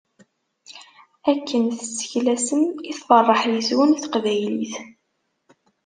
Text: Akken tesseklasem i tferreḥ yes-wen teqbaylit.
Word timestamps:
Akken 1.31 1.63
tesseklasem 1.77 2.63
i 2.89 2.91
tferreḥ 2.97 3.41
yes-wen 3.53 3.91
teqbaylit. 4.01 4.73